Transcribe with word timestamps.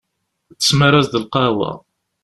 Tesmar-as-d 0.59 1.13
lqahwa. 1.23 1.71